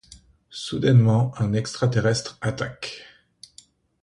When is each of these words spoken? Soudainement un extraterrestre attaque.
Soudainement 0.49 1.31
un 1.37 1.53
extraterrestre 1.53 2.39
attaque. 2.41 3.05